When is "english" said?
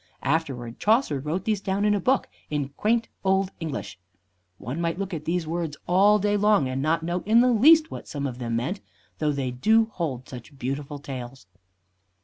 3.59-3.99